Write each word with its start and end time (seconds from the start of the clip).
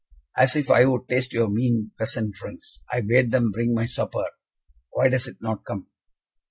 "As 0.35 0.55
if 0.55 0.71
I 0.71 0.85
would 0.85 1.07
taste 1.07 1.31
your 1.31 1.47
mean 1.47 1.91
peasant 1.95 2.33
drinks! 2.33 2.81
I 2.91 3.01
bade 3.01 3.29
them 3.29 3.51
bring 3.51 3.75
my 3.75 3.85
supper 3.85 4.31
why 4.93 5.09
does 5.09 5.27
it 5.27 5.37
not 5.41 5.63
come?" 5.63 5.85